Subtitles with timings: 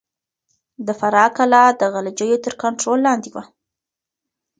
[0.85, 3.43] د فراه کلا د غلجيو تر کنټرول لاندې وه.